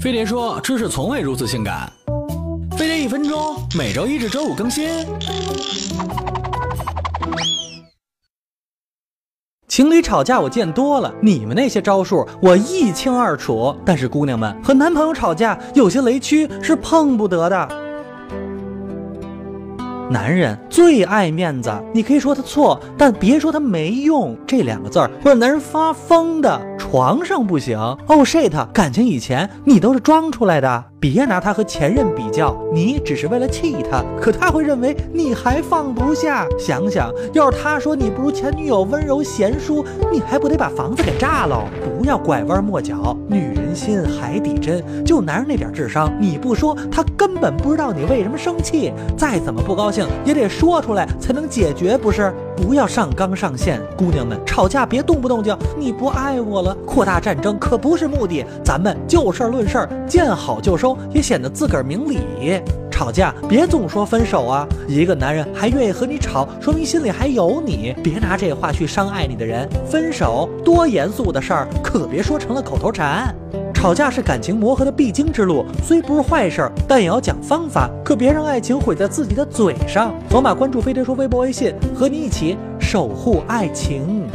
[0.00, 1.92] 飞碟说：“知识从未如此性感。”
[2.74, 3.38] 飞碟一分钟，
[3.76, 4.88] 每周一至周五更新。
[9.68, 13.76] 情侣吵架我见多了，你们那些招数我一清二楚。
[13.84, 17.68] 但是姑娘们和男朋友吵架，有些雷区是碰不得的。
[20.10, 24.34] 男人最爱面子，你可以说他错，但别说他没用。
[24.46, 26.58] 这两个字儿会让男人发疯的。
[26.90, 27.78] 皇上不行。
[28.08, 30.89] Oh shit，感情以前你都是装出来的。
[31.00, 36.46] 别拿他和前任比较，你只是为了气他，可他会认为你还放不下。
[36.58, 39.82] 想想，要是他说你不如前女友温柔贤淑，
[40.12, 41.64] 你还不得把房子给炸了？
[41.98, 48.92] 不要拐弯抹角，女人心海底针，就男人那点智商，你不说，他根本不知道你为什么生气。
[49.16, 52.30] 再怎么不高兴，也得说出来才能解决，不是？
[52.56, 60.89] 不要上纲上线，姑娘们吵架别动不动就你不爱我了，扩大战争可不是目的，咱们就事论事，见好就收。
[61.12, 62.60] 也显得自个儿明理。
[62.90, 64.68] 吵架别总说分手啊！
[64.86, 67.94] 一个男人还愿意和你吵，说明心里还有你。
[68.04, 69.66] 别拿这话去伤爱你的人。
[69.86, 73.34] 分手多严肃的事儿，可别说成了口头禅。
[73.72, 80.12] 吵架是感情磨合的必经之路，虽不是坏事儿，但也要讲方法，可别让爱情毁在自己的嘴上。
[80.28, 84.26] 扫码关注飞碟说微博微信，和你一起守护爱情。